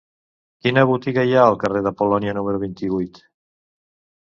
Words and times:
Quina 0.63 0.85
botiga 0.91 1.25
hi 1.27 1.35
ha 1.35 1.43
al 1.51 1.59
carrer 1.65 1.83
de 1.89 1.93
Polònia 2.01 2.35
número 2.39 2.65
vint-i-vuit? 2.67 3.23